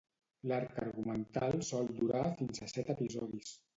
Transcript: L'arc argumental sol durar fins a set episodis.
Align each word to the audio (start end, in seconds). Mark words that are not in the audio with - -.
L'arc 0.51 0.79
argumental 0.83 1.57
sol 1.67 1.93
durar 1.99 2.25
fins 2.41 2.67
a 2.67 2.71
set 2.77 2.91
episodis. 2.95 3.57